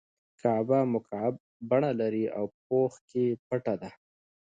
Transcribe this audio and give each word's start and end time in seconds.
کعبه 0.41 0.79
مکعب 0.93 1.35
بڼه 1.69 1.91
لري 2.01 2.25
او 2.37 2.43
په 2.51 2.57
پوښ 2.67 2.93
کې 3.09 3.23
پټه 3.47 3.75
ده. 3.81 3.91